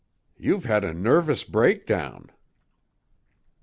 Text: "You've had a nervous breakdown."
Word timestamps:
"You've 0.35 0.65
had 0.65 0.83
a 0.83 0.95
nervous 0.95 1.43
breakdown." 1.43 2.31